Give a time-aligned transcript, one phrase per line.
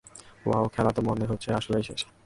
[0.45, 2.01] Wow, খেলা তো মনে হচ্ছে আসলেই শেষ!